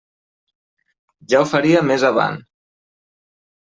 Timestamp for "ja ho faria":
1.35-1.87